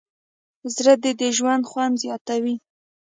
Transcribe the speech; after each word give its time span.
زړه 0.75 0.93
د 1.21 1.23
ژوند 1.37 1.63
خوند 1.69 1.93
زیاتوي. 2.03 2.55